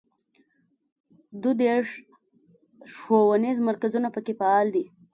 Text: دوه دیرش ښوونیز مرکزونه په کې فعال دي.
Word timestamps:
دوه 1.41 1.53
دیرش 1.59 1.89
ښوونیز 2.97 3.57
مرکزونه 3.69 4.07
په 4.15 4.19
کې 4.25 4.33
فعال 4.39 4.67
دي. 4.75 4.85